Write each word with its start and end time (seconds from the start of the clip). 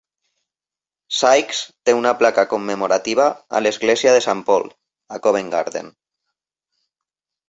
Sykes 1.17 1.57
té 1.89 1.93
una 1.97 2.13
placa 2.21 2.45
commemorativa 2.53 3.27
a 3.59 3.61
l'església 3.65 4.13
de 4.15 4.23
Saint 4.29 4.41
Paul, 4.47 4.65
a 5.17 5.21
Covent 5.27 5.53
Garden. 5.57 5.93